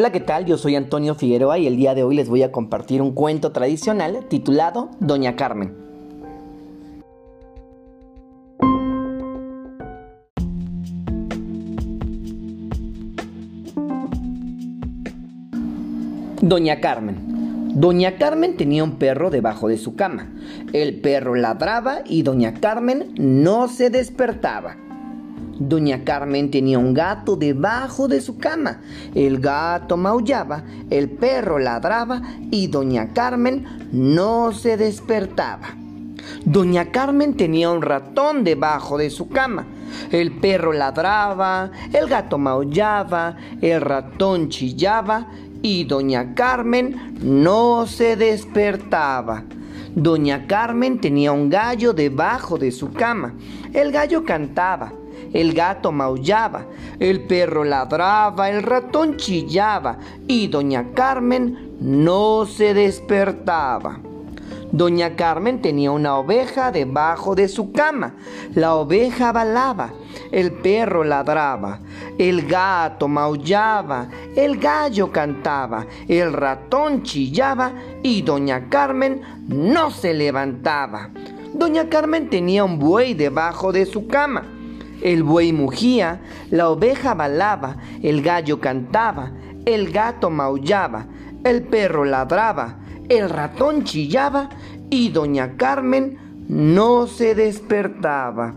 [0.00, 0.46] Hola, ¿qué tal?
[0.46, 3.50] Yo soy Antonio Figueroa y el día de hoy les voy a compartir un cuento
[3.50, 5.74] tradicional titulado Doña Carmen.
[16.42, 17.16] Doña Carmen.
[17.74, 20.32] Doña Carmen tenía un perro debajo de su cama.
[20.72, 24.76] El perro ladraba y Doña Carmen no se despertaba.
[25.58, 28.80] Doña Carmen tenía un gato debajo de su cama.
[29.14, 35.74] El gato maullaba, el perro ladraba y Doña Carmen no se despertaba.
[36.44, 39.66] Doña Carmen tenía un ratón debajo de su cama.
[40.12, 45.26] El perro ladraba, el gato maullaba, el ratón chillaba
[45.60, 49.42] y Doña Carmen no se despertaba.
[49.96, 53.34] Doña Carmen tenía un gallo debajo de su cama.
[53.72, 54.92] El gallo cantaba
[55.32, 56.66] el gato maullaba,
[56.98, 64.00] el perro ladraba, el ratón chillaba y doña Carmen no se despertaba.
[64.70, 68.16] Doña Carmen tenía una oveja debajo de su cama.
[68.54, 69.92] La oveja balaba,
[70.30, 71.80] el perro ladraba,
[72.18, 81.10] el gato maullaba, el gallo cantaba, el ratón chillaba y doña Carmen no se levantaba.
[81.54, 84.57] Doña Carmen tenía un buey debajo de su cama.
[85.02, 89.32] El buey mugía, la oveja balaba, el gallo cantaba,
[89.64, 91.06] el gato maullaba,
[91.44, 94.48] el perro ladraba, el ratón chillaba
[94.90, 98.54] y doña Carmen no se despertaba.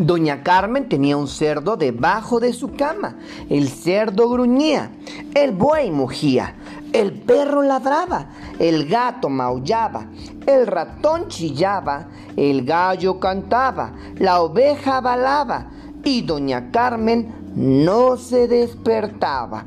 [0.00, 3.18] Doña Carmen tenía un cerdo debajo de su cama.
[3.50, 4.90] El cerdo gruñía,
[5.34, 6.56] el buey mugía,
[6.92, 8.26] el perro ladraba,
[8.58, 10.06] el gato maullaba,
[10.46, 15.66] el ratón chillaba, el gallo cantaba, la oveja balaba
[16.04, 19.64] y doña Carmen no se despertaba.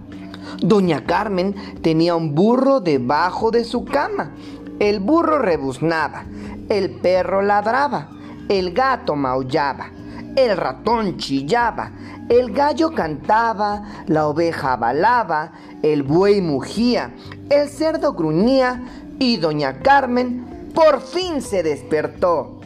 [0.62, 4.32] Doña Carmen tenía un burro debajo de su cama.
[4.80, 6.26] El burro rebuznaba,
[6.70, 8.10] el perro ladraba,
[8.50, 9.88] el gato maullaba
[10.36, 11.92] el ratón chillaba,
[12.30, 15.52] el gallo cantaba, la oveja balaba,
[15.82, 17.12] el buey mugía,
[17.50, 18.82] el cerdo gruñía
[19.20, 22.63] y doña Carmen por fin se despertó.